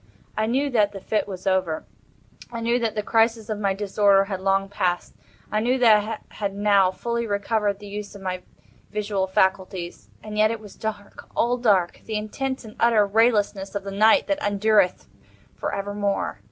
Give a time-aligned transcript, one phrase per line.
[0.35, 1.85] I knew that the fit was over.
[2.51, 5.13] I knew that the crisis of my disorder had long passed.
[5.51, 5.97] I knew that
[6.31, 8.41] I had now fully recovered the use of my
[8.89, 14.41] visual faculties—and yet it was dark—all dark—the intense and utter raylessness of the Night that
[14.43, 15.07] endureth
[15.55, 16.39] for evermore.